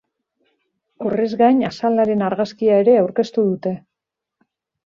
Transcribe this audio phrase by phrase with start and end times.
[1.07, 3.75] Horrez gain, azalaren argazkia ere aurkeztu dute.